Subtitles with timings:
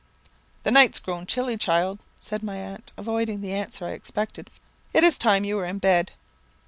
[0.63, 4.49] "'The night's grown chilly, child,' said my aunt, avoiding the answer I expected;
[4.95, 6.09] 'it is time you were in bed.'